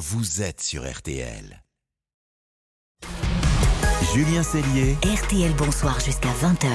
vous 0.00 0.40
êtes 0.40 0.62
sur 0.62 0.90
RTL. 0.90 1.62
Julien 4.14 4.42
Cellier. 4.42 4.96
RTL 5.04 5.52
Bonsoir 5.58 6.00
jusqu'à 6.00 6.30
20h. 6.30 6.68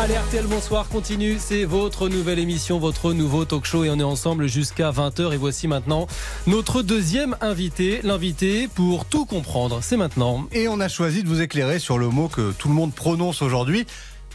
Allez, 0.00 0.16
RTL 0.16 0.46
Bonsoir 0.48 0.88
continue. 0.88 1.36
C'est 1.38 1.64
votre 1.64 2.08
nouvelle 2.08 2.40
émission, 2.40 2.80
votre 2.80 3.12
nouveau 3.12 3.44
talk 3.44 3.64
show 3.64 3.84
et 3.84 3.90
on 3.90 4.00
est 4.00 4.02
ensemble 4.02 4.48
jusqu'à 4.48 4.90
20h. 4.90 5.32
Et 5.32 5.36
voici 5.36 5.68
maintenant 5.68 6.08
notre 6.48 6.82
deuxième 6.82 7.36
invité. 7.40 8.00
L'invité 8.02 8.66
pour 8.66 9.04
tout 9.04 9.26
comprendre. 9.26 9.78
C'est 9.80 9.96
maintenant. 9.96 10.48
Et 10.50 10.66
on 10.66 10.80
a 10.80 10.88
choisi 10.88 11.22
de 11.22 11.28
vous 11.28 11.42
éclairer 11.42 11.78
sur 11.78 11.98
le 11.98 12.08
mot 12.08 12.26
que 12.26 12.50
tout 12.50 12.66
le 12.66 12.74
monde 12.74 12.92
prononce 12.92 13.42
aujourd'hui. 13.42 13.86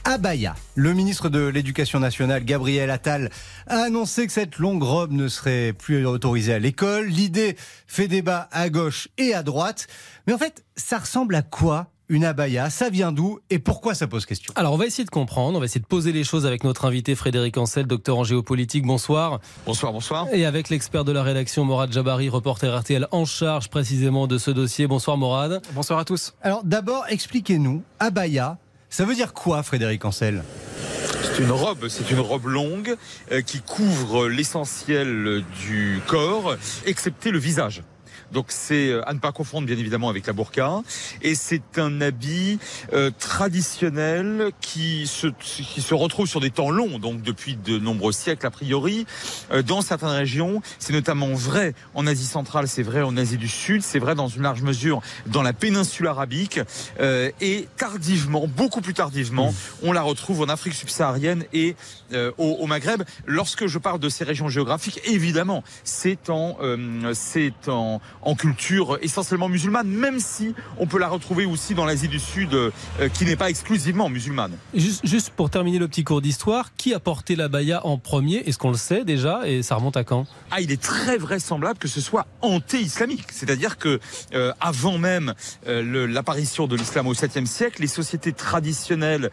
Abaya. 0.03 0.55
Le 0.75 0.93
ministre 0.93 1.29
de 1.29 1.45
l'Éducation 1.47 1.99
nationale, 1.99 2.43
Gabriel 2.43 2.89
Attal, 2.89 3.29
a 3.67 3.83
annoncé 3.83 4.27
que 4.27 4.33
cette 4.33 4.57
longue 4.57 4.83
robe 4.83 5.11
ne 5.11 5.27
serait 5.27 5.73
plus 5.73 6.05
autorisée 6.05 6.53
à 6.53 6.59
l'école. 6.59 7.07
L'idée 7.07 7.55
fait 7.87 8.07
débat 8.07 8.49
à 8.51 8.69
gauche 8.69 9.09
et 9.17 9.33
à 9.33 9.43
droite. 9.43 9.87
Mais 10.27 10.33
en 10.33 10.37
fait, 10.37 10.63
ça 10.75 10.99
ressemble 10.99 11.35
à 11.35 11.41
quoi 11.41 11.87
une 12.11 12.25
abaya, 12.25 12.69
ça 12.69 12.89
vient 12.89 13.13
d'où 13.13 13.39
et 13.49 13.57
pourquoi 13.57 13.95
ça 13.95 14.05
pose 14.05 14.25
question? 14.25 14.53
Alors 14.57 14.73
on 14.73 14.77
va 14.77 14.85
essayer 14.85 15.05
de 15.05 15.09
comprendre, 15.09 15.55
on 15.55 15.59
va 15.59 15.65
essayer 15.65 15.79
de 15.79 15.85
poser 15.85 16.11
les 16.11 16.25
choses 16.25 16.45
avec 16.45 16.65
notre 16.65 16.83
invité 16.83 17.15
Frédéric 17.15 17.57
Ancel, 17.57 17.87
docteur 17.87 18.17
en 18.17 18.25
géopolitique. 18.25 18.85
Bonsoir. 18.85 19.39
Bonsoir, 19.65 19.93
bonsoir. 19.93 20.27
Et 20.33 20.45
avec 20.45 20.69
l'expert 20.69 21.05
de 21.05 21.13
la 21.13 21.23
rédaction 21.23 21.63
Morad 21.63 21.89
Jabari, 21.89 22.27
reporter 22.27 22.77
RTL 22.77 23.07
en 23.11 23.23
charge 23.23 23.69
précisément 23.69 24.27
de 24.27 24.37
ce 24.37 24.51
dossier. 24.51 24.87
Bonsoir 24.87 25.15
Morad. 25.15 25.61
Bonsoir 25.71 25.99
à 25.99 26.03
tous. 26.03 26.33
Alors 26.41 26.65
d'abord, 26.65 27.05
expliquez-nous, 27.07 27.81
abaya, 27.99 28.57
ça 28.91 29.05
veut 29.05 29.15
dire 29.15 29.33
quoi 29.33 29.63
Frédéric 29.63 30.05
Ancel? 30.05 30.43
C'est 31.23 31.41
une 31.41 31.51
robe, 31.51 31.87
c'est 31.87 32.11
une 32.11 32.19
robe 32.19 32.45
longue 32.45 32.95
euh, 33.31 33.41
qui 33.41 33.61
couvre 33.61 34.27
l'essentiel 34.27 35.43
du 35.65 35.99
corps, 36.07 36.55
excepté 36.85 37.31
le 37.31 37.39
visage. 37.39 37.81
Donc 38.31 38.47
c'est 38.49 38.89
euh, 38.89 39.07
à 39.07 39.13
ne 39.13 39.19
pas 39.19 39.31
confondre 39.31 39.67
bien 39.67 39.77
évidemment 39.77 40.09
avec 40.09 40.27
la 40.27 40.33
burqa. 40.33 40.81
Et 41.21 41.35
c'est 41.35 41.77
un 41.77 42.01
habit 42.01 42.59
euh, 42.93 43.11
traditionnel 43.17 44.51
qui 44.61 45.07
se, 45.07 45.27
qui 45.39 45.81
se 45.81 45.93
retrouve 45.93 46.27
sur 46.27 46.39
des 46.39 46.51
temps 46.51 46.69
longs, 46.69 46.99
donc 46.99 47.21
depuis 47.21 47.55
de 47.55 47.77
nombreux 47.77 48.11
siècles 48.11 48.45
a 48.45 48.51
priori, 48.51 49.05
euh, 49.51 49.61
dans 49.61 49.81
certaines 49.81 50.09
régions. 50.09 50.61
C'est 50.79 50.93
notamment 50.93 51.33
vrai 51.33 51.73
en 51.93 52.07
Asie 52.07 52.25
centrale, 52.25 52.67
c'est 52.67 52.83
vrai 52.83 53.01
en 53.01 53.17
Asie 53.17 53.37
du 53.37 53.47
Sud, 53.47 53.81
c'est 53.81 53.99
vrai 53.99 54.15
dans 54.15 54.27
une 54.27 54.43
large 54.43 54.61
mesure 54.61 55.01
dans 55.27 55.41
la 55.41 55.53
péninsule 55.53 56.07
arabique. 56.07 56.59
et 56.99 57.67
tardivement, 57.77 58.47
beaucoup 58.47 58.81
plus 58.81 58.93
tardivement, 58.93 59.51
mmh. 59.51 59.55
on 59.83 59.91
la 59.91 60.01
retrouve 60.01 60.41
en 60.41 60.49
Afrique 60.49 60.73
subsaharienne 60.73 61.45
et 61.53 61.75
au, 62.13 62.57
au, 62.59 62.67
Maghreb. 62.67 63.03
Lorsque 63.25 63.67
je 63.67 63.77
parle 63.77 63.99
de 63.99 64.09
ces 64.09 64.23
régions 64.23 64.49
géographiques, 64.49 64.99
évidemment, 65.05 65.63
c'est 65.83 66.29
en, 66.29 66.57
c'est 67.13 67.67
en, 67.67 68.01
en 68.21 68.35
culture 68.35 68.97
essentiellement 69.01 69.49
musulmane, 69.49 69.87
même 69.87 70.19
si 70.19 70.53
on 70.77 70.87
peut 70.87 70.99
la 70.99 71.07
retrouver 71.07 71.45
aussi 71.45 71.73
dans 71.73 71.85
l'Asie 71.85 72.07
du 72.07 72.19
Sud, 72.19 72.53
euh, 72.53 72.71
qui 73.13 73.25
n'est 73.25 73.35
pas 73.35 73.49
exclusivement 73.49 74.09
musulmane. 74.09 74.53
Juste, 74.73 75.05
juste, 75.05 75.31
pour 75.31 75.49
terminer 75.49 75.79
le 75.79 75.87
petit 75.87 76.03
cours 76.03 76.21
d'histoire, 76.21 76.75
qui 76.75 76.93
a 76.93 76.99
porté 76.99 77.35
la 77.35 77.47
baya 77.47 77.85
en 77.85 77.97
premier? 77.97 78.37
Est-ce 78.37 78.57
qu'on 78.57 78.71
le 78.71 78.77
sait 78.77 79.03
déjà? 79.03 79.47
Et 79.47 79.63
ça 79.63 79.75
remonte 79.75 79.97
à 79.97 80.03
quand? 80.03 80.27
Ah, 80.51 80.61
il 80.61 80.71
est 80.71 80.81
très 80.81 81.17
vraisemblable 81.17 81.79
que 81.79 81.87
ce 81.87 82.01
soit 82.01 82.27
anté-islamique. 82.41 83.27
C'est-à-dire 83.31 83.77
que 83.77 83.99
euh, 84.33 84.53
avant 84.59 84.97
même 84.97 85.33
euh, 85.67 86.07
l'apparition 86.07 86.67
de 86.67 86.75
l'islam 86.75 87.07
au 87.07 87.13
7e 87.13 87.45
siècle, 87.45 87.81
les 87.81 87.87
sociétés 87.87 88.33
traditionnelles, 88.33 89.29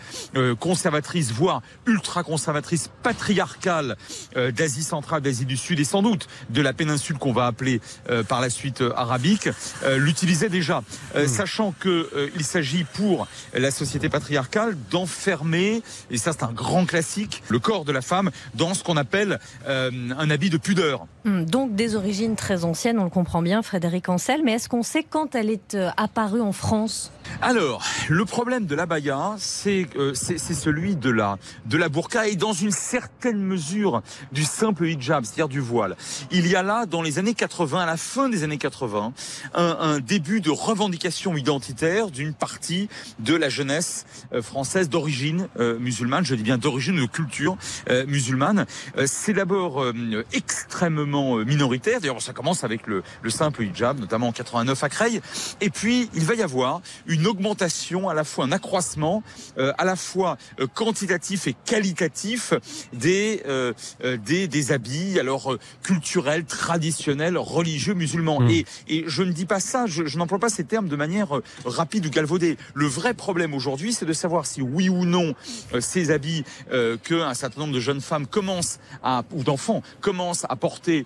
conservatrices, 0.61 1.33
voire 1.33 1.63
ultra-conservatrices, 1.87 2.91
patriarcales 3.03 3.97
d'Asie 4.37 4.83
centrale, 4.83 5.23
d'Asie 5.23 5.47
du 5.47 5.57
Sud 5.57 5.81
et 5.81 5.85
sans 5.85 6.03
doute 6.03 6.29
de 6.51 6.63
la 6.63 6.73
péninsule 6.73 7.19
qu'on 7.19 7.33
va 7.33 7.47
appeler 7.47 7.81
par 8.29 8.41
la 8.41 8.51
suite 8.51 8.58
euh, 8.81 8.93
arabique 8.97 9.49
euh, 9.85 9.99
l'utilisait 9.99 10.49
déjà, 10.49 10.83
euh, 11.15 11.25
hmm. 11.25 11.29
sachant 11.29 11.75
que 11.79 12.31
il 12.35 12.45
s'agit 12.45 12.85
pour 12.85 13.27
la 13.55 13.71
société 13.71 14.09
patriarcale 14.09 14.77
d'enfermer, 14.91 15.83
et 16.11 16.19
ça 16.19 16.33
c'est 16.33 16.43
un 16.43 16.53
grand 16.53 16.87
classique, 16.87 17.43
le 17.49 17.59
corps 17.59 17.85
de 17.85 17.93
la 17.93 18.03
femme 18.03 18.31
dans 18.55 18.75
ce 18.75 18.83
qu'on 18.83 18.97
appelle 18.97 19.39
un 19.67 20.31
habit 20.31 20.51
de 20.51 20.57
pudeur. 20.57 21.07
Hmm, 21.25 21.45
donc 21.45 21.75
des 21.75 21.97
origines 21.97 22.37
très 22.37 22.65
anciennes, 22.65 22.99
on 22.99 23.05
le 23.05 23.11
comprend 23.11 23.43
bien, 23.43 23.63
Frédéric 23.63 24.09
Ancel, 24.09 24.43
mais 24.45 24.53
est-ce 24.53 24.69
qu'on 24.69 24.83
sait 24.83 25.05
quand 25.09 25.35
elle 25.35 25.51
est 25.51 25.77
apparue 25.97 26.41
en 26.41 26.53
France? 26.53 27.13
Alors, 27.41 27.85
le 28.09 28.25
problème 28.25 28.67
de 28.67 28.75
l'abaya, 28.75 29.35
c'est 29.39 29.87
c'est 30.15 30.39
celui 30.39 30.97
de 30.97 31.11
la, 31.11 31.39
de 31.67 31.77
la 31.77 31.89
burqa 31.89 32.27
et 32.29 32.37
dans 32.37 32.53
une 32.53 32.71
certaine 32.71 33.41
mesure 33.41 34.03
du 34.33 34.45
simple 34.45 34.87
hijab, 34.87 35.25
c'est-à-dire 35.25 35.49
du 35.49 35.61
voile. 35.61 35.97
Il 36.31 36.47
y 36.47 36.57
a 36.57 36.63
là, 36.63 36.87
dans 36.87 37.03
les 37.03 37.19
années 37.19 37.35
80, 37.35 37.81
à 37.81 37.87
la 37.87 37.97
fin 37.97 38.29
des 38.29 38.43
années 38.43 38.59
80, 38.59 39.13
un, 39.55 40.01
début 40.01 40.41
de 40.41 40.51
revendication 40.51 41.37
identitaire 41.37 42.11
d'une 42.11 42.35
partie 42.35 42.89
de 43.19 43.35
la 43.35 43.49
jeunesse 43.49 44.07
euh, 44.33 44.43
française 44.43 44.89
d'origine 44.89 45.49
euh, 45.59 45.79
musulmane, 45.79 46.25
je 46.25 46.35
dis 46.35 46.43
bien 46.43 46.59
d'origine 46.59 46.97
de 46.97 47.07
culture 47.07 47.57
euh, 47.91 48.07
musulmane. 48.07 48.67
C'est 49.07 49.33
d'abord 49.33 49.85
extrêmement 50.33 51.37
minoritaire, 51.37 52.01
d'ailleurs 52.01 52.23
ça 52.23 52.33
commence 52.33 52.65
avec 52.65 52.87
le, 52.87 53.03
le, 53.23 53.31
simple 53.31 53.65
hijab, 53.65 53.99
notamment 53.99 54.29
en 54.29 54.33
89 54.33 54.83
à 54.83 54.89
Creil, 54.89 55.21
et 55.61 55.71
puis 55.71 56.09
il 56.15 56.25
va 56.25 56.35
y 56.35 56.43
avoir 56.43 56.81
une 57.07 57.18
augmentation, 57.27 58.09
à 58.09 58.15
la 58.15 58.25
fois 58.25 58.45
un 58.45 58.53
accroissement, 58.53 59.23
à 59.57 59.85
la 59.85 59.97
fois 59.97 60.37
quantitatif 60.75 61.47
et 61.47 61.55
qualitatif 61.65 62.55
des, 62.93 63.43
des, 64.25 64.49
des 64.49 64.73
habits, 64.73 65.19
alors 65.19 65.57
culturels, 65.83 66.45
traditionnels, 66.45 67.39
religieux 67.39 67.95
musulmans. 67.95 68.41
Hmm. 68.41 68.51
Et, 68.89 69.05
je 69.07 69.23
ne 69.23 69.33
dis 69.33 69.47
pas 69.47 69.61
ça, 69.61 69.87
je, 69.87 70.17
n'emploie 70.17 70.39
pas 70.39 70.49
ces 70.49 70.65
termes 70.65 70.89
de 70.89 70.97
manière 70.97 71.37
euh, 71.37 71.43
rapide 71.65 72.07
ou 72.07 72.11
galvaudée. 72.11 72.57
Le 72.75 72.87
vrai 72.87 73.15
problème 73.15 73.55
aujourd'hui, 73.55 73.93
c'est 73.93 74.07
de 74.07 74.13
savoir 74.13 74.47
si 74.47 74.63
oui 74.63 74.89
ou 74.89 75.05
non 75.05 75.35
euh, 75.73 75.81
ces 75.81 76.11
habits 76.11 76.45
euh, 76.73 76.97
qu'un 76.97 77.35
certain 77.35 77.61
nombre 77.61 77.75
de 77.75 77.81
jeunes 77.81 78.01
femmes 78.01 78.27
commencent 78.27 78.79
à, 79.03 79.23
ou 79.33 79.43
d'enfants 79.43 79.83
commencent 80.01 80.45
à 80.49 80.57
porter 80.57 81.05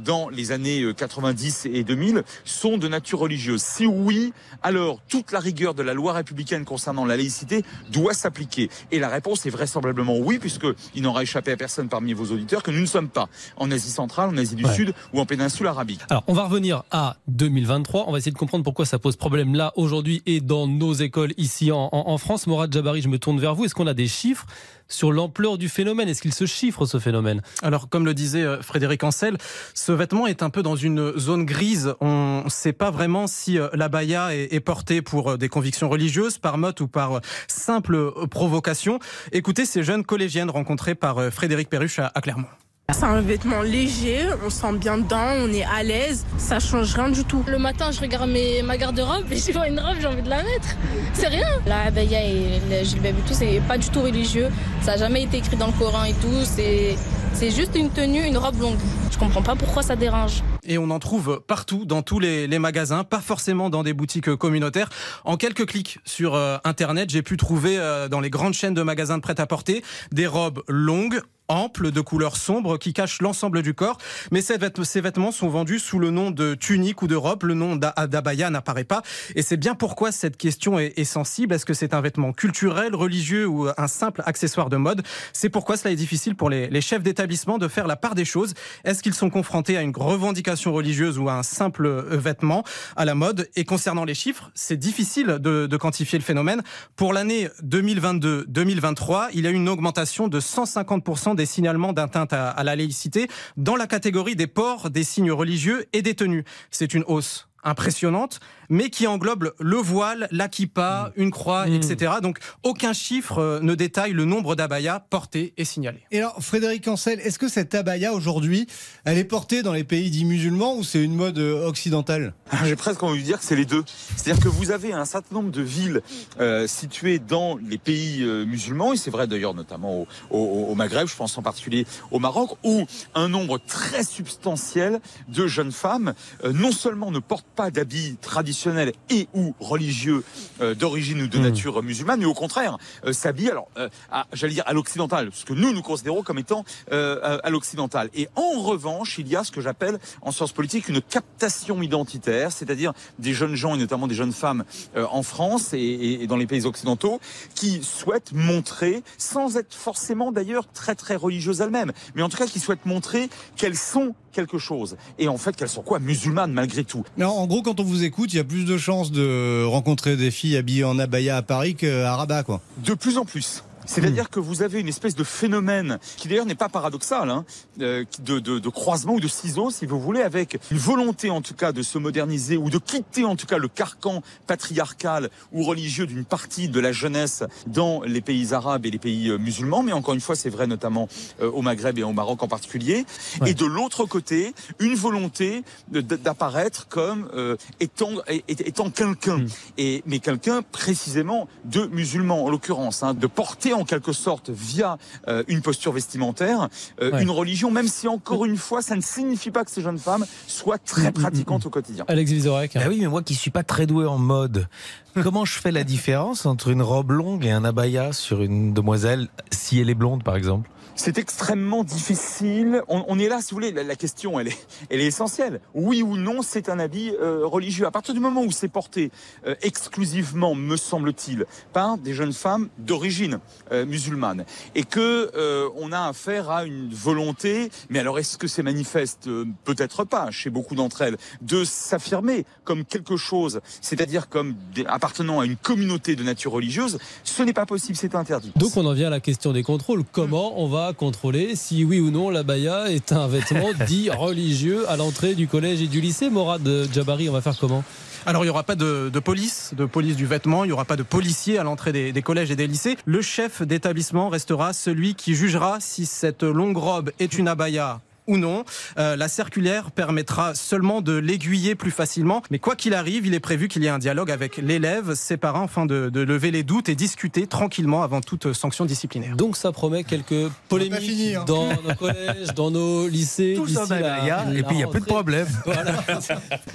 dans 0.00 0.28
les 0.28 0.52
années 0.52 0.84
90 0.96 1.66
et 1.66 1.84
2000 1.84 2.22
sont 2.44 2.78
de 2.78 2.88
nature 2.88 3.20
religieuse. 3.20 3.62
Si 3.62 3.86
oui, 3.86 4.32
alors 4.62 5.00
toute 5.08 5.32
la 5.32 5.40
rigueur 5.44 5.74
de 5.74 5.82
la 5.82 5.94
loi 5.94 6.12
républicaine 6.14 6.64
concernant 6.64 7.04
la 7.04 7.16
laïcité 7.16 7.62
doit 7.92 8.14
s'appliquer. 8.14 8.70
Et 8.90 8.98
la 8.98 9.08
réponse 9.08 9.46
est 9.46 9.50
vraisemblablement 9.50 10.16
oui, 10.18 10.38
puisque 10.38 10.66
il 10.94 11.02
n'aura 11.02 11.22
échappé 11.22 11.52
à 11.52 11.56
personne 11.56 11.88
parmi 11.88 12.12
vos 12.14 12.32
auditeurs 12.32 12.62
que 12.62 12.70
nous 12.70 12.80
ne 12.80 12.86
sommes 12.86 13.08
pas 13.08 13.28
en 13.56 13.70
Asie 13.70 13.90
centrale, 13.90 14.30
en 14.30 14.36
Asie 14.36 14.56
du 14.56 14.66
Sud 14.66 14.94
ou 15.12 15.20
en 15.20 15.26
péninsule 15.26 15.66
arabique. 15.66 16.00
Alors, 16.10 16.24
on 16.26 16.32
va 16.32 16.44
revenir 16.44 16.82
à 16.90 17.16
2023. 17.28 18.04
On 18.08 18.12
va 18.12 18.18
essayer 18.18 18.32
de 18.32 18.38
comprendre 18.38 18.64
pourquoi 18.64 18.86
ça 18.86 18.98
pose 18.98 19.16
problème 19.16 19.54
là 19.54 19.72
aujourd'hui 19.76 20.22
et 20.26 20.40
dans 20.40 20.66
nos 20.66 20.94
écoles 20.94 21.32
ici 21.36 21.70
en, 21.72 22.18
France. 22.18 22.46
Morad 22.46 22.72
Jabari, 22.72 23.02
je 23.02 23.08
me 23.08 23.18
tourne 23.18 23.38
vers 23.38 23.54
vous. 23.54 23.64
Est-ce 23.64 23.74
qu'on 23.74 23.86
a 23.86 23.94
des 23.94 24.08
chiffres 24.08 24.46
sur 24.94 25.12
l'ampleur 25.12 25.58
du 25.58 25.68
phénomène 25.68 26.08
Est-ce 26.08 26.22
qu'il 26.22 26.32
se 26.32 26.46
chiffre 26.46 26.86
ce 26.86 26.98
phénomène? 26.98 27.42
Alors, 27.62 27.88
comme 27.88 28.06
le 28.06 28.14
disait 28.14 28.42
euh, 28.42 28.62
Frédéric 28.62 29.02
Ancel, 29.04 29.36
ce 29.74 29.92
vêtement 29.92 30.26
est 30.26 30.42
un 30.42 30.50
peu 30.50 30.62
dans 30.62 30.76
une 30.76 31.18
zone 31.18 31.44
grise. 31.44 31.94
On 32.00 32.42
ne 32.44 32.50
sait 32.50 32.72
pas 32.72 32.90
vraiment 32.90 33.26
si 33.26 33.58
euh, 33.58 33.68
la 33.74 33.88
baya 33.88 34.34
est 34.34 34.60
portée 34.60 35.02
pour 35.02 35.32
euh, 35.32 35.36
des 35.36 35.48
convictions 35.48 35.88
religieuses, 35.88 36.38
par 36.38 36.58
mode 36.58 36.80
ou 36.80 36.88
par 36.88 37.20
simple 37.48 38.12
provocation. 38.30 38.98
Écoutez 39.32 39.66
ces 39.66 39.82
jeunes 39.82 40.04
collégiennes 40.04 40.50
rencontrées 40.50 40.94
par 40.94 41.32
Frédéric 41.32 41.68
Perruche 41.68 41.98
à 41.98 42.20
Clermont. 42.20 42.46
C'est 42.92 43.04
un 43.04 43.22
vêtement 43.22 43.62
léger, 43.62 44.20
on 44.44 44.50
sent 44.50 44.74
bien 44.74 44.98
dedans, 44.98 45.32
on 45.38 45.50
est 45.52 45.64
à 45.64 45.82
l'aise, 45.82 46.26
ça 46.36 46.60
change 46.60 46.94
rien 46.94 47.08
du 47.08 47.24
tout. 47.24 47.42
Le 47.48 47.58
matin, 47.58 47.90
je 47.90 47.98
regarde 47.98 48.28
mes, 48.28 48.60
ma 48.62 48.76
garde-robe 48.76 49.24
et 49.32 49.38
je 49.38 49.52
vois 49.52 49.68
une 49.68 49.80
robe, 49.80 49.96
j'ai 50.00 50.06
envie 50.06 50.22
de 50.22 50.28
la 50.28 50.42
mettre. 50.42 50.76
C'est 51.14 51.28
rien. 51.28 51.48
La 51.66 51.84
abaya 51.84 52.22
et 52.22 52.60
le 52.70 52.84
gilbab 52.84 53.14
et 53.18 53.28
tout, 53.28 53.32
c'est 53.32 53.62
pas 53.66 53.78
du 53.78 53.88
tout 53.88 54.02
religieux. 54.02 54.48
Ça 54.82 54.92
a 54.92 54.96
jamais 54.98 55.22
été 55.22 55.38
écrit 55.38 55.56
dans 55.56 55.68
le 55.68 55.72
Coran 55.72 56.04
et 56.04 56.12
tout. 56.12 56.44
C'est, 56.44 56.96
c'est 57.32 57.50
juste 57.50 57.74
une 57.74 57.88
tenue, 57.88 58.22
une 58.22 58.36
robe 58.36 58.60
longue. 58.60 58.78
Je 59.10 59.18
comprends 59.18 59.42
pas 59.42 59.56
pourquoi 59.56 59.82
ça 59.82 59.96
dérange. 59.96 60.42
Et 60.66 60.76
on 60.76 60.90
en 60.90 60.98
trouve 60.98 61.42
partout, 61.46 61.86
dans 61.86 62.02
tous 62.02 62.20
les, 62.20 62.46
les 62.46 62.58
magasins, 62.58 63.02
pas 63.02 63.20
forcément 63.20 63.70
dans 63.70 63.82
des 63.82 63.94
boutiques 63.94 64.34
communautaires. 64.36 64.90
En 65.24 65.36
quelques 65.36 65.66
clics 65.66 65.98
sur 66.04 66.34
euh, 66.34 66.58
Internet, 66.64 67.08
j'ai 67.10 67.22
pu 67.22 67.38
trouver 67.38 67.78
euh, 67.78 68.08
dans 68.08 68.20
les 68.20 68.30
grandes 68.30 68.54
chaînes 68.54 68.74
de 68.74 68.82
magasins 68.82 69.16
de 69.16 69.22
prêt-à-porter 69.22 69.82
des 70.12 70.26
robes 70.26 70.62
longues 70.68 71.22
ample 71.48 71.90
de 71.90 72.00
couleurs 72.00 72.36
sombres 72.36 72.78
qui 72.78 72.92
cachent 72.92 73.20
l'ensemble 73.20 73.62
du 73.62 73.74
corps. 73.74 73.98
Mais 74.30 74.40
ces 74.40 75.00
vêtements 75.00 75.32
sont 75.32 75.48
vendus 75.48 75.78
sous 75.78 75.98
le 75.98 76.10
nom 76.10 76.30
de 76.30 76.54
tunique 76.54 77.02
ou 77.02 77.06
de 77.06 77.14
robe. 77.14 77.44
Le 77.44 77.54
nom 77.54 77.76
d'abaya 77.76 78.50
n'apparaît 78.50 78.84
pas. 78.84 79.02
Et 79.34 79.42
c'est 79.42 79.56
bien 79.56 79.74
pourquoi 79.74 80.12
cette 80.12 80.36
question 80.36 80.78
est, 80.78 81.04
sensible. 81.04 81.54
Est-ce 81.54 81.66
que 81.66 81.74
c'est 81.74 81.92
un 81.92 82.00
vêtement 82.00 82.32
culturel, 82.32 82.94
religieux 82.94 83.46
ou 83.46 83.68
un 83.76 83.88
simple 83.88 84.22
accessoire 84.24 84.70
de 84.70 84.76
mode? 84.76 85.02
C'est 85.32 85.50
pourquoi 85.50 85.76
cela 85.76 85.92
est 85.92 85.96
difficile 85.96 86.34
pour 86.34 86.48
les, 86.50 86.80
chefs 86.80 87.02
d'établissement 87.02 87.58
de 87.58 87.68
faire 87.68 87.86
la 87.86 87.96
part 87.96 88.14
des 88.14 88.24
choses. 88.24 88.54
Est-ce 88.84 89.02
qu'ils 89.02 89.14
sont 89.14 89.30
confrontés 89.30 89.76
à 89.76 89.82
une 89.82 89.92
revendication 89.94 90.72
religieuse 90.72 91.18
ou 91.18 91.28
à 91.28 91.34
un 91.34 91.42
simple 91.42 91.86
euh, 91.86 92.02
vêtement 92.16 92.64
à 92.96 93.04
la 93.04 93.14
mode? 93.14 93.48
Et 93.56 93.64
concernant 93.64 94.04
les 94.04 94.14
chiffres, 94.14 94.50
c'est 94.54 94.76
difficile 94.76 95.38
de 95.40 95.76
quantifier 95.76 96.18
le 96.18 96.24
phénomène. 96.24 96.62
Pour 96.96 97.12
l'année 97.12 97.48
2022-2023, 97.62 99.28
il 99.34 99.44
y 99.44 99.46
a 99.46 99.50
eu 99.50 99.54
une 99.54 99.68
augmentation 99.68 100.28
de 100.28 100.40
150% 100.40 101.33
des 101.34 101.46
signalements 101.46 101.92
d'atteinte 101.92 102.32
à, 102.32 102.50
à 102.50 102.64
la 102.64 102.76
laïcité 102.76 103.28
dans 103.56 103.76
la 103.76 103.86
catégorie 103.86 104.36
des 104.36 104.46
ports, 104.46 104.90
des 104.90 105.04
signes 105.04 105.32
religieux 105.32 105.86
et 105.92 106.02
des 106.02 106.14
tenues. 106.14 106.44
C'est 106.70 106.94
une 106.94 107.04
hausse 107.06 107.48
impressionnante, 107.64 108.40
mais 108.68 108.90
qui 108.90 109.06
englobe 109.06 109.52
le 109.58 109.76
voile, 109.76 110.28
la 110.30 110.48
kippa, 110.48 111.12
une 111.16 111.30
croix, 111.30 111.66
Mmh. 111.66 111.74
etc. 111.74 112.12
Donc 112.22 112.38
aucun 112.62 112.92
chiffre 112.92 113.38
euh, 113.38 113.60
ne 113.60 113.74
détaille 113.74 114.12
le 114.12 114.24
nombre 114.24 114.54
d'abayas 114.54 115.00
portés 115.00 115.54
et 115.56 115.64
signalés. 115.64 116.02
Et 116.10 116.18
alors, 116.18 116.36
Frédéric 116.42 116.86
Ancel, 116.88 117.20
est-ce 117.20 117.38
que 117.38 117.48
cette 117.48 117.74
abaya 117.74 118.12
aujourd'hui, 118.12 118.66
elle 119.04 119.18
est 119.18 119.24
portée 119.24 119.62
dans 119.62 119.72
les 119.72 119.84
pays 119.84 120.10
dits 120.10 120.24
musulmans 120.24 120.76
ou 120.76 120.84
c'est 120.84 121.02
une 121.02 121.14
mode 121.14 121.38
euh, 121.38 121.66
occidentale? 121.66 122.34
J'ai 122.64 122.76
presque 122.76 123.02
envie 123.02 123.20
de 123.20 123.24
dire 123.24 123.38
que 123.38 123.44
c'est 123.44 123.56
les 123.56 123.64
deux. 123.64 123.82
C'est-à-dire 124.16 124.42
que 124.42 124.48
vous 124.48 124.70
avez 124.70 124.92
un 124.92 125.04
certain 125.04 125.34
nombre 125.34 125.50
de 125.50 125.62
villes 125.62 126.02
euh, 126.40 126.66
situées 126.66 127.18
dans 127.18 127.56
les 127.68 127.78
pays 127.78 128.22
euh, 128.22 128.44
musulmans, 128.44 128.92
et 128.92 128.96
c'est 128.96 129.10
vrai 129.10 129.26
d'ailleurs 129.26 129.54
notamment 129.54 130.00
au, 130.00 130.06
au- 130.30 130.66
au 130.70 130.74
Maghreb, 130.74 131.06
je 131.08 131.16
pense 131.16 131.36
en 131.38 131.42
particulier 131.42 131.86
au 132.10 132.18
Maroc, 132.18 132.50
où 132.62 132.84
un 133.14 133.28
nombre 133.28 133.58
très 133.58 134.04
substantiel 134.04 135.00
de 135.28 135.46
jeunes 135.46 135.72
femmes 135.72 136.14
euh, 136.44 136.52
non 136.52 136.72
seulement 136.72 137.10
ne 137.10 137.18
portent 137.18 137.46
pas 137.54 137.70
d'habits 137.70 138.16
traditionnels 138.20 138.92
et 139.10 139.28
ou 139.34 139.54
religieux 139.60 140.24
euh, 140.60 140.74
d'origine 140.74 141.22
ou 141.22 141.26
de 141.28 141.38
nature 141.38 141.82
musulmane, 141.82 142.20
mais 142.20 142.26
au 142.26 142.34
contraire 142.34 142.78
euh, 143.04 143.12
s'habillent, 143.12 143.50
alors 143.50 143.68
euh, 143.78 143.88
à- 144.10 144.26
j'allais 144.32 144.54
dire 144.54 144.64
à 144.66 144.72
l'occidental, 144.72 145.30
ce 145.32 145.44
que 145.44 145.52
nous 145.54 145.72
nous 145.72 145.82
considérons 145.82 146.22
comme 146.22 146.38
étant 146.38 146.64
euh, 146.92 147.20
à- 147.22 147.46
à 147.46 147.50
l'occidental. 147.50 148.10
Et 148.14 148.28
en 148.36 148.60
revanche, 148.60 149.18
il 149.18 149.28
y 149.28 149.36
a 149.36 149.44
ce 149.44 149.52
que 149.52 149.60
j'appelle 149.60 149.98
en 150.22 150.32
sciences 150.32 150.52
politiques 150.52 150.88
une 150.88 151.00
captation 151.00 151.80
identitaire, 151.82 152.52
c'est-à-dire 152.52 152.92
des 153.18 153.32
jeunes 153.34 153.54
gens 153.54 153.74
et 153.74 153.78
notamment 153.78 154.06
des 154.06 154.14
jeunes 154.14 154.32
femmes 154.32 154.64
euh, 154.96 155.06
en 155.10 155.22
France 155.22 155.72
et, 155.72 155.78
et- 155.78 156.22
et 156.22 156.26
dans 156.26 156.36
les 156.36 156.46
pays 156.46 156.66
occidentaux 156.66 157.20
qui 157.54 157.82
souhaitent 157.82 158.32
montrer, 158.32 159.02
sans 159.18 159.56
être 159.56 159.74
forcément 159.74 160.32
d'ailleurs 160.32 160.66
très 160.72 160.94
très 160.94 161.16
religieuses 161.16 161.60
elles-mêmes, 161.60 161.92
mais 162.14 162.22
en 162.22 162.28
tout 162.28 162.36
cas 162.36 162.46
qui 162.46 162.60
souhaitent 162.60 162.86
montrer 162.86 163.28
qu'elles 163.56 163.76
sont 163.76 164.14
quelque 164.32 164.58
chose. 164.58 164.96
Et 165.18 165.28
en 165.28 165.38
fait 165.38 165.54
qu'elles 165.54 165.68
sont 165.68 165.82
quoi? 165.82 166.00
Musulmanes 166.00 166.52
malgré 166.52 166.82
tout. 166.84 167.04
Non, 167.16 167.43
en 167.44 167.46
gros, 167.46 167.60
quand 167.60 167.78
on 167.78 167.84
vous 167.84 168.04
écoute, 168.04 168.32
il 168.32 168.36
y 168.36 168.40
a 168.40 168.44
plus 168.44 168.64
de 168.64 168.78
chances 168.78 169.12
de 169.12 169.64
rencontrer 169.66 170.16
des 170.16 170.30
filles 170.30 170.56
habillées 170.56 170.84
en 170.84 170.98
abaya 170.98 171.36
à 171.36 171.42
Paris 171.42 171.74
qu'à 171.74 172.16
Rabat. 172.16 172.42
De 172.82 172.94
plus 172.94 173.18
en 173.18 173.26
plus. 173.26 173.62
C'est-à-dire 173.86 174.30
que 174.30 174.40
vous 174.40 174.62
avez 174.62 174.80
une 174.80 174.88
espèce 174.88 175.14
de 175.14 175.24
phénomène 175.24 175.98
qui 176.16 176.28
d'ailleurs 176.28 176.46
n'est 176.46 176.54
pas 176.54 176.68
paradoxal, 176.68 177.30
hein, 177.30 177.44
euh, 177.80 178.04
de, 178.22 178.38
de, 178.38 178.58
de 178.58 178.68
croisement 178.68 179.14
ou 179.14 179.20
de 179.20 179.28
ciseaux, 179.28 179.70
si 179.70 179.86
vous 179.86 180.00
voulez, 180.00 180.22
avec 180.22 180.58
une 180.70 180.78
volonté 180.78 181.30
en 181.30 181.42
tout 181.42 181.54
cas 181.54 181.72
de 181.72 181.82
se 181.82 181.98
moderniser 181.98 182.56
ou 182.56 182.70
de 182.70 182.78
quitter 182.78 183.24
en 183.24 183.36
tout 183.36 183.46
cas 183.46 183.58
le 183.58 183.68
carcan 183.68 184.22
patriarcal 184.46 185.30
ou 185.52 185.64
religieux 185.64 186.06
d'une 186.06 186.24
partie 186.24 186.68
de 186.68 186.80
la 186.80 186.92
jeunesse 186.92 187.44
dans 187.66 188.02
les 188.02 188.20
pays 188.20 188.54
arabes 188.54 188.86
et 188.86 188.90
les 188.90 188.98
pays 188.98 189.28
euh, 189.28 189.38
musulmans. 189.38 189.82
Mais 189.82 189.92
encore 189.92 190.14
une 190.14 190.20
fois, 190.20 190.36
c'est 190.36 190.50
vrai 190.50 190.66
notamment 190.66 191.08
euh, 191.40 191.50
au 191.50 191.62
Maghreb 191.62 191.98
et 191.98 192.02
au 192.02 192.12
Maroc 192.12 192.42
en 192.42 192.48
particulier. 192.48 193.04
Ouais. 193.40 193.50
Et 193.50 193.54
de 193.54 193.66
l'autre 193.66 194.04
côté, 194.06 194.54
une 194.78 194.94
volonté 194.94 195.62
d'apparaître 195.88 196.88
comme 196.88 197.28
euh, 197.34 197.56
étant, 197.80 198.10
étant 198.48 198.90
quelqu'un. 198.90 199.38
Mm. 199.38 199.48
Et 199.78 200.02
mais 200.06 200.18
quelqu'un 200.18 200.62
précisément 200.62 201.48
de 201.64 201.86
musulman 201.86 202.44
en 202.44 202.50
l'occurrence, 202.50 203.02
hein, 203.02 203.14
de 203.14 203.26
porter 203.26 203.73
en 203.74 203.84
quelque 203.84 204.12
sorte 204.12 204.50
via 204.50 204.98
euh, 205.28 205.42
une 205.48 205.60
posture 205.62 205.92
vestimentaire 205.92 206.68
euh, 207.00 207.10
Ouais. 207.12 207.22
une 207.22 207.30
religion, 207.30 207.70
même 207.70 207.88
si 207.88 208.08
encore 208.08 208.44
une 208.44 208.56
fois 208.56 208.80
ça 208.82 208.96
ne 208.96 209.00
signifie 209.02 209.50
pas 209.50 209.64
que 209.64 209.70
ces 209.70 209.82
jeunes 209.82 209.98
femmes 209.98 210.24
soient 210.46 210.76
Mm, 210.76 210.86
très 210.86 211.12
pratiquantes 211.12 211.66
au 211.66 211.70
quotidien. 211.70 212.04
Alex 212.08 212.30
Vizorek. 212.30 212.74
Bah 212.74 212.82
oui, 212.88 212.98
mais 213.00 213.06
moi 213.08 213.22
qui 213.22 213.34
suis 213.34 213.50
pas 213.50 213.62
très 213.62 213.86
doué 213.86 214.06
en 214.06 214.18
mode, 214.18 214.68
comment 215.22 215.44
je 215.44 215.58
fais 215.58 215.72
la 215.72 215.84
différence 215.84 216.46
entre 216.46 216.68
une 216.68 216.82
robe 216.82 217.10
longue 217.12 217.44
et 217.44 217.50
un 217.50 217.64
abaya 217.64 218.12
sur 218.12 218.42
une 218.42 218.72
demoiselle 218.72 219.28
si 219.50 219.80
elle 219.80 219.90
est 219.90 219.94
blonde 219.94 220.22
par 220.24 220.36
exemple? 220.36 220.70
C'est 220.96 221.18
extrêmement 221.18 221.82
difficile. 221.82 222.82
On, 222.86 223.04
on 223.08 223.18
est 223.18 223.28
là, 223.28 223.40
si 223.40 223.50
vous 223.50 223.56
voulez, 223.56 223.72
la, 223.72 223.82
la 223.82 223.96
question, 223.96 224.38
elle 224.38 224.46
est, 224.48 224.66
elle 224.90 225.00
est 225.00 225.06
essentielle. 225.06 225.60
Oui 225.74 226.02
ou 226.02 226.16
non, 226.16 226.40
c'est 226.40 226.68
un 226.68 226.78
habit 226.78 227.10
euh, 227.20 227.40
religieux. 227.44 227.84
À 227.84 227.90
partir 227.90 228.14
du 228.14 228.20
moment 228.20 228.42
où 228.42 228.52
c'est 228.52 228.68
porté 228.68 229.10
euh, 229.44 229.56
exclusivement, 229.62 230.54
me 230.54 230.76
semble-t-il, 230.76 231.46
par 231.72 231.98
des 231.98 232.14
jeunes 232.14 232.32
femmes 232.32 232.68
d'origine 232.78 233.40
musulmane, 233.70 234.44
et 234.74 234.84
que 234.84 235.30
euh, 235.34 235.68
on 235.76 235.92
a 235.92 236.08
affaire 236.08 236.50
à 236.50 236.64
une 236.64 236.92
volonté, 236.92 237.70
mais 237.90 237.98
alors 237.98 238.18
est-ce 238.18 238.38
que 238.38 238.46
c'est 238.46 238.62
manifeste? 238.62 239.26
Euh, 239.26 239.44
Peut-être 239.64 240.04
pas, 240.04 240.30
chez 240.30 240.50
beaucoup 240.50 240.74
d'entre 240.74 241.02
elles, 241.02 241.16
de 241.40 241.64
s'affirmer 241.64 242.44
comme 242.64 242.84
quelque 242.84 243.16
chose, 243.16 243.60
c'est-à-dire 243.80 244.28
comme 244.28 244.54
appartenant 244.86 245.40
à 245.40 245.46
une 245.46 245.56
communauté 245.56 246.16
de 246.16 246.22
nature 246.22 246.52
religieuse. 246.52 246.98
Ce 247.22 247.42
n'est 247.42 247.52
pas 247.52 247.66
possible, 247.66 247.96
c'est 247.96 248.14
interdit. 248.14 248.52
Donc 248.56 248.76
on 248.76 248.84
en 248.86 248.92
vient 248.92 249.08
à 249.08 249.10
la 249.10 249.20
question 249.20 249.52
des 249.52 249.62
contrôles. 249.62 250.04
Comment 250.12 250.60
on 250.60 250.68
va 250.68 250.92
contrôler 250.92 251.56
si 251.56 251.84
oui 251.84 252.00
ou 252.00 252.10
non 252.10 252.30
la 252.30 252.42
baya 252.42 252.90
est 252.90 253.12
un 253.12 253.26
vêtement 253.26 253.70
dit 253.86 254.10
religieux 254.16 254.88
à 254.88 254.96
l'entrée 254.96 255.34
du 255.34 255.48
collège 255.48 255.82
et 255.82 255.86
du 255.86 256.00
lycée? 256.00 256.30
Morad 256.30 256.68
Jabari, 256.92 257.28
on 257.28 257.32
va 257.32 257.40
faire 257.40 257.58
comment? 257.58 257.84
Alors 258.26 258.42
il 258.42 258.46
n'y 258.46 258.50
aura 258.50 258.62
pas 258.62 258.74
de, 258.74 259.10
police, 259.18 259.74
de 259.76 259.84
police 259.84 260.16
du 260.16 260.24
vêtement, 260.24 260.64
il 260.64 260.68
n'y 260.68 260.72
aura 260.72 260.86
pas 260.86 260.96
de 260.96 261.02
policier 261.02 261.58
à 261.58 261.62
l'entrée 261.62 262.12
des 262.12 262.22
collèges 262.22 262.50
et 262.50 262.56
des 262.56 262.66
lycées. 262.66 262.96
Le 263.04 263.20
chef 263.20 263.60
d'établissement 263.60 264.30
restera 264.30 264.72
celui 264.72 265.14
qui 265.14 265.34
jugera 265.34 265.78
si 265.80 266.06
cette 266.06 266.42
longue 266.42 266.78
robe 266.78 267.10
est 267.18 267.36
une 267.36 267.48
abaya 267.48 268.00
ou 268.26 268.36
non. 268.38 268.64
Euh, 268.98 269.16
la 269.16 269.28
circulaire 269.28 269.90
permettra 269.90 270.54
seulement 270.54 271.00
de 271.02 271.12
l'aiguiller 271.12 271.74
plus 271.74 271.90
facilement. 271.90 272.42
Mais 272.50 272.58
quoi 272.58 272.76
qu'il 272.76 272.94
arrive, 272.94 273.26
il 273.26 273.34
est 273.34 273.40
prévu 273.40 273.68
qu'il 273.68 273.82
y 273.82 273.86
ait 273.86 273.90
un 273.90 273.98
dialogue 273.98 274.30
avec 274.30 274.56
l'élève, 274.56 275.14
ses 275.14 275.36
parents, 275.36 275.64
afin 275.64 275.86
de, 275.86 276.08
de 276.10 276.20
lever 276.20 276.50
les 276.50 276.62
doutes 276.62 276.88
et 276.88 276.94
discuter 276.94 277.46
tranquillement 277.46 278.02
avant 278.02 278.20
toute 278.20 278.52
sanction 278.52 278.84
disciplinaire. 278.84 279.36
Donc 279.36 279.56
ça 279.56 279.72
promet 279.72 280.04
quelques 280.04 280.48
polémiques 280.68 281.00
fini, 281.00 281.34
hein. 281.34 281.44
dans 281.46 281.68
nos 281.68 281.94
collèges, 281.98 282.54
dans 282.54 282.70
nos 282.70 283.08
lycées. 283.08 283.54
Tout 283.56 283.66
ça 283.68 283.86
la- 284.00 284.50
et 284.54 284.62
puis 284.62 284.74
il 284.74 284.76
n'y 284.78 284.84
a 284.84 284.88
plus 284.88 285.00
de 285.00 285.06
problème. 285.06 285.46
Voilà. 285.64 285.94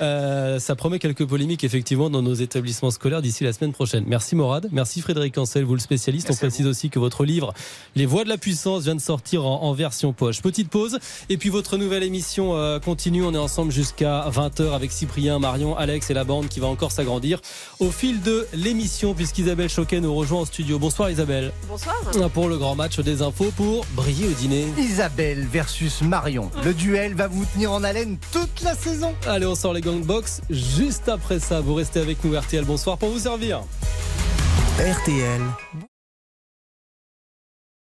Euh, 0.01 0.59
ça 0.59 0.75
promet 0.75 0.99
quelques 0.99 1.25
polémiques 1.25 1.63
effectivement 1.63 2.09
dans 2.09 2.21
nos 2.21 2.33
établissements 2.33 2.91
scolaires 2.91 3.21
d'ici 3.21 3.43
la 3.43 3.53
semaine 3.53 3.71
prochaine. 3.71 4.03
Merci 4.07 4.35
Morad, 4.35 4.67
merci 4.71 5.01
Frédéric 5.01 5.37
Ancel, 5.37 5.63
vous 5.63 5.73
le 5.75 5.79
spécialiste. 5.79 6.27
Merci 6.29 6.39
On 6.43 6.47
précise 6.47 6.67
aussi 6.67 6.89
que 6.89 6.99
votre 6.99 7.23
livre 7.25 7.53
Les 7.95 8.05
Voix 8.05 8.23
de 8.23 8.29
la 8.29 8.37
puissance 8.37 8.83
vient 8.83 8.95
de 8.95 9.01
sortir 9.01 9.45
en, 9.45 9.63
en 9.63 9.73
version 9.73 10.13
poche. 10.13 10.41
Petite 10.41 10.69
pause 10.69 10.99
et 11.29 11.37
puis 11.39 11.49
votre 11.49 11.77
nouvelle 11.77 12.03
émission 12.03 12.55
euh, 12.55 12.79
continue. 12.79 13.23
On 13.23 13.33
est 13.33 13.37
ensemble 13.37 13.71
jusqu'à 13.71 14.29
20h 14.29 14.73
avec 14.73 14.91
Cyprien, 14.91 15.39
Marion, 15.39 15.75
Alex 15.75 16.09
et 16.11 16.13
la 16.13 16.23
bande 16.23 16.49
qui 16.49 16.59
va 16.59 16.67
encore 16.67 16.91
s'agrandir 16.91 17.41
au 17.79 17.89
fil 17.89 18.21
de 18.21 18.45
l'émission 18.53 19.15
puisqu'Isabelle 19.15 19.69
Choquet 19.69 20.01
nous 20.01 20.13
rejoint 20.13 20.41
en 20.41 20.45
studio. 20.45 20.77
Bonsoir 20.77 21.09
Isabelle. 21.09 21.51
Bonsoir. 21.67 21.95
Pour 22.33 22.49
le 22.49 22.57
grand 22.57 22.75
match 22.75 22.99
des 22.99 23.21
infos 23.21 23.51
pour 23.55 23.85
briller 23.95 24.27
au 24.27 24.33
dîner. 24.33 24.67
Isabelle 24.77 25.47
versus 25.51 26.01
Marion. 26.01 26.51
Le 26.63 26.73
duel 26.73 27.15
va 27.15 27.27
vous 27.27 27.45
tenir 27.45 27.71
en 27.71 27.83
haleine 27.83 28.17
toute 28.31 28.61
la 28.61 28.75
saison. 28.75 29.15
Allez, 29.25 29.45
on 29.45 29.55
sort 29.55 29.73
les 29.73 29.81
gangbox. 29.81 30.41
Juste 30.49 31.09
après 31.09 31.39
ça, 31.39 31.61
vous 31.61 31.73
restez 31.73 32.01
avec 32.01 32.23
nous 32.23 32.37
RTL. 32.37 32.65
Bonsoir 32.65 32.97
pour 32.97 33.09
vous 33.09 33.19
servir. 33.19 33.61
RTL. 34.77 35.41